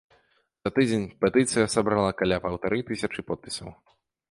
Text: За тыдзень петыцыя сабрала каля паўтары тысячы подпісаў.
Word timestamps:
За 0.63 0.71
тыдзень 0.77 1.05
петыцыя 1.25 1.65
сабрала 1.75 2.11
каля 2.23 2.41
паўтары 2.47 2.83
тысячы 2.91 3.29
подпісаў. 3.31 3.69